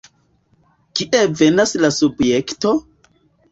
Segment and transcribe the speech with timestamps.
[1.01, 2.75] Kie venas la subjekto?